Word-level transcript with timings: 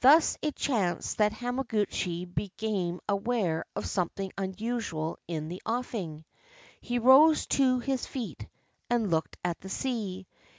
Thus 0.00 0.38
it 0.40 0.56
chanced 0.56 1.18
that 1.18 1.34
Hamaguchi 1.34 2.24
be 2.24 2.48
came 2.48 2.98
aware 3.06 3.66
of 3.76 3.84
something 3.84 4.32
unusual 4.38 5.18
in 5.28 5.48
the 5.48 5.60
offing. 5.66 6.24
He 6.80 6.98
rose 6.98 7.44
to 7.48 7.78
his 7.80 8.06
feet, 8.06 8.46
and 8.88 9.10
looked 9.10 9.36
at 9.44 9.60
the 9.60 9.68
sea. 9.68 10.26